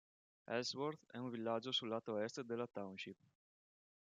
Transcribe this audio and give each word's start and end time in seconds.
Ellsworth 0.47 1.05
è 1.11 1.17
un 1.17 1.29
villaggio 1.29 1.71
sul 1.71 1.87
lato 1.89 2.17
est 2.17 2.41
della 2.41 2.65
township. 2.65 3.19